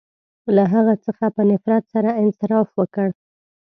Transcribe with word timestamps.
•له 0.55 0.63
هغه 0.73 0.93
څخه 1.05 1.25
په 1.35 1.41
نفرت 1.51 1.83
سره 1.93 2.09
انصراف 2.21 2.67
وکړ. 2.79 3.07